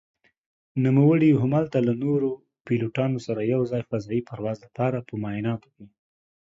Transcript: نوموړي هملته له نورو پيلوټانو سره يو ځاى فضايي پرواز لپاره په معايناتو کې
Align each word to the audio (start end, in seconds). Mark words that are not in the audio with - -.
نوموړي 0.83 1.31
هملته 1.41 1.77
له 1.87 1.93
نورو 2.03 2.29
پيلوټانو 2.65 3.17
سره 3.27 3.41
يو 3.53 3.61
ځاى 3.69 3.83
فضايي 3.89 4.19
پرواز 4.29 4.57
لپاره 4.65 4.97
په 5.07 5.13
معايناتو 5.23 5.67
کې 5.75 5.85